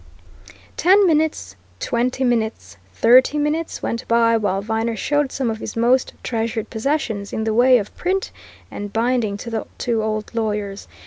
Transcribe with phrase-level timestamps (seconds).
[0.77, 6.13] Ten minutes, twenty minutes, thirty minutes, went by, while Viner showed some of his most
[6.23, 8.31] treasured possessions in the way of print
[8.71, 10.87] and binding to the two old lawyers.